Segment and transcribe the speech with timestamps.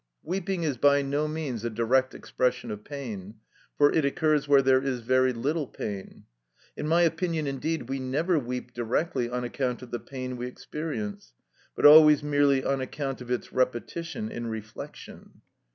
[0.23, 3.35] Weeping is by no means a direct expression of pain,
[3.77, 6.23] for it occurs where there is very little pain.
[6.75, 11.33] In my opinion, indeed, we never weep directly on account of the pain we experience,
[11.75, 15.41] but always merely on account of its repetition in reflection.